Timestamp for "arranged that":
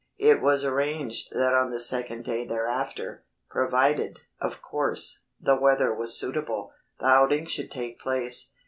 0.65-1.53